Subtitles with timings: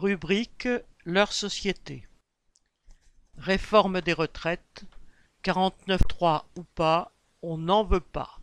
[0.00, 0.66] Rubrique
[1.04, 2.08] Leur société.
[3.36, 4.84] Réforme des retraites.
[5.44, 8.40] 49.3 ou pas, on n'en veut pas.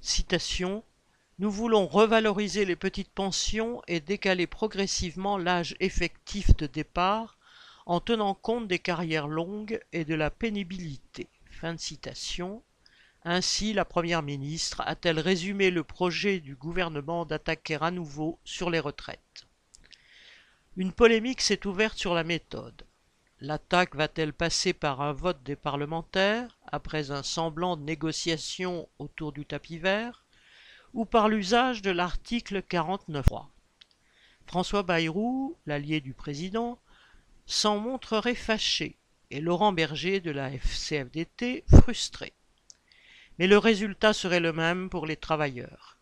[0.00, 0.82] Citation.
[1.38, 7.38] Nous voulons revaloriser les petites pensions et décaler progressivement l'âge effectif de départ
[7.86, 11.28] en tenant compte des carrières longues et de la pénibilité.
[11.52, 12.64] Fin de citation.
[13.22, 18.80] Ainsi, la Première ministre a-t-elle résumé le projet du gouvernement d'attaquer à nouveau sur les
[18.80, 19.46] retraites.
[20.76, 22.86] Une polémique s'est ouverte sur la méthode.
[23.40, 29.44] L'attaque va-t-elle passer par un vote des parlementaires, après un semblant de négociation autour du
[29.44, 30.24] tapis vert,
[30.94, 33.46] ou par l'usage de l'article 49.3
[34.46, 36.78] François Bayrou, l'allié du président,
[37.46, 38.96] s'en montrerait fâché
[39.32, 42.32] et Laurent Berger de la FCFDT frustré.
[43.38, 45.98] Mais le résultat serait le même pour les travailleurs.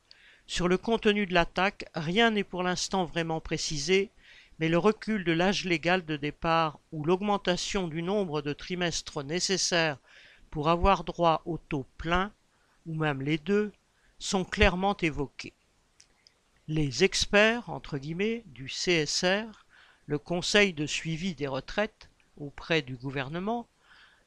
[0.47, 4.11] Sur le contenu de l'attaque, rien n'est pour l'instant vraiment précisé,
[4.59, 9.98] mais le recul de l'âge légal de départ ou l'augmentation du nombre de trimestres nécessaires
[10.51, 12.33] pour avoir droit au taux plein,
[12.86, 13.73] ou même les deux,
[14.19, 15.55] sont clairement évoqués.
[16.67, 19.67] Les experts, entre guillemets, du CSR,
[20.06, 23.69] le Conseil de suivi des retraites, auprès du gouvernement,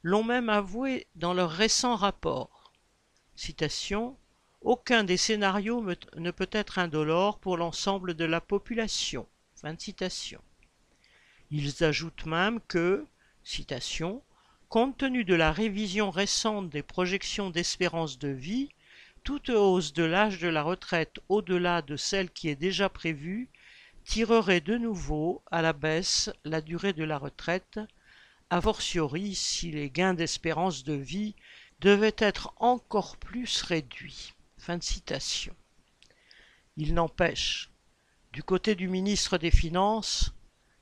[0.02, 2.72] l'ont même avoué dans leur récent rapport.
[3.36, 4.16] Citation
[4.60, 5.84] Aucun des scénarios
[6.16, 9.26] ne peut être indolore pour l'ensemble de la population.
[11.50, 13.06] Ils ajoutent même que,
[13.44, 14.22] citation,
[14.68, 18.70] compte tenu de la révision récente des projections d'espérance de vie,
[19.24, 23.48] toute hausse de l'âge de la retraite au-delà de celle qui est déjà prévue
[24.04, 27.78] tirerait de nouveau à la baisse la durée de la retraite,
[28.50, 31.34] a fortiori si les gains d'espérance de vie
[31.80, 34.34] devaient être encore plus réduits.
[34.58, 35.54] Fin de citation.
[36.76, 37.71] Il n'empêche,
[38.32, 40.32] du côté du ministre des Finances,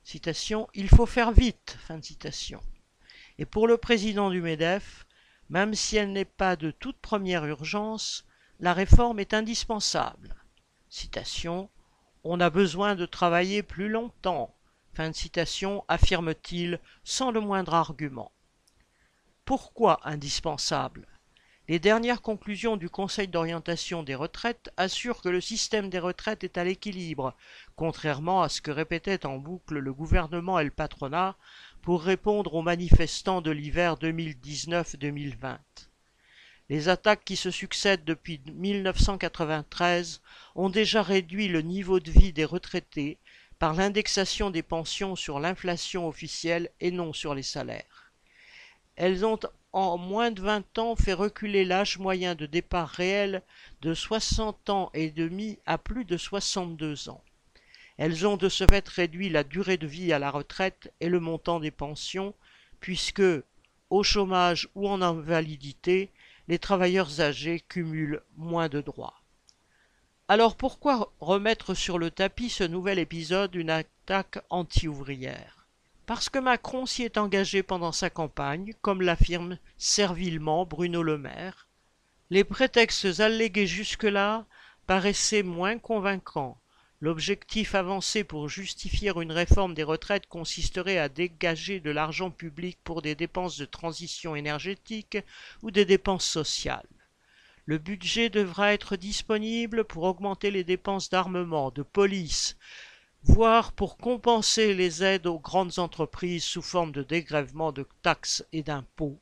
[0.05, 2.61] citation, il faut faire vite, fin citation.
[3.39, 5.05] Et pour le président du MEDEF,
[5.49, 8.25] même si elle n'est pas de toute première urgence,
[8.61, 10.37] la réforme est indispensable.
[10.89, 11.69] Citation,
[12.23, 14.55] on a besoin de travailler plus longtemps,
[14.93, 18.31] fin de citation, affirme-t-il sans le moindre argument.
[19.45, 21.09] Pourquoi indispensable?
[21.71, 26.59] Les dernières conclusions du Conseil d'orientation des retraites assurent que le système des retraites est
[26.59, 27.37] à l'équilibre,
[27.77, 31.37] contrairement à ce que répétait en boucle le gouvernement et le patronat
[31.81, 35.59] pour répondre aux manifestants de l'hiver 2019-2020.
[36.71, 40.23] Les attaques qui se succèdent depuis 1993
[40.57, 43.17] ont déjà réduit le niveau de vie des retraités
[43.61, 48.11] par l'indexation des pensions sur l'inflation officielle et non sur les salaires.
[48.97, 49.39] Elles ont
[49.73, 53.43] en moins de vingt ans fait reculer l'âge moyen de départ réel
[53.83, 57.23] de soixante ans et demi à plus de soixante-deux ans.
[57.97, 61.21] Elles ont de ce fait réduit la durée de vie à la retraite et le
[61.21, 62.35] montant des pensions,
[62.81, 63.23] puisque,
[63.91, 66.11] au chômage ou en invalidité,
[66.49, 69.23] les travailleurs âgés cumulent moins de droits.
[70.29, 75.60] Alors pourquoi remettre sur le tapis ce nouvel épisode d'une attaque anti-ouvrière?
[76.11, 81.69] Parce que Macron s'y est engagé pendant sa campagne, comme l'affirme servilement Bruno Le Maire.
[82.31, 84.45] Les prétextes allégués jusque-là
[84.89, 86.61] paraissaient moins convaincants.
[87.01, 93.03] L'objectif avancé pour justifier une réforme des retraites consisterait à dégager de l'argent public pour
[93.03, 95.17] des dépenses de transition énergétique
[95.63, 96.89] ou des dépenses sociales.
[97.67, 102.57] Le budget devra être disponible pour augmenter les dépenses d'armement, de police,
[103.23, 108.63] voire pour compenser les aides aux grandes entreprises sous forme de dégrèvement de taxes et
[108.63, 109.21] d'impôts.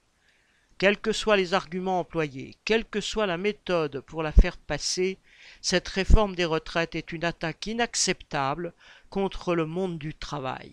[0.79, 5.19] Quels que soient les arguments employés, quelle que soit la méthode pour la faire passer,
[5.61, 8.73] cette réforme des retraites est une attaque inacceptable
[9.11, 10.73] contre le monde du travail.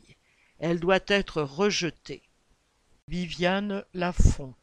[0.60, 2.22] Elle doit être rejetée.
[3.08, 4.54] Viviane Lafont